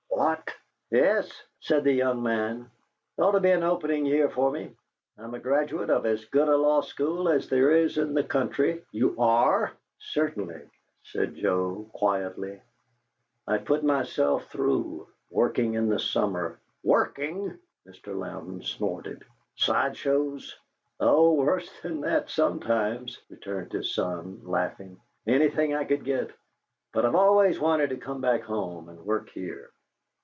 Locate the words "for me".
4.29-4.75